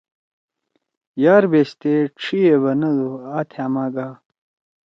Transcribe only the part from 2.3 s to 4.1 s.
ئے بنَدُو: ”آ تھأما گا۔“